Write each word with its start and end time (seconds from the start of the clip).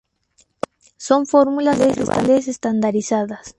Son 0.97 1.27
fórmulas 1.27 1.79
herbales 1.79 2.47
estandarizadas. 2.47 3.49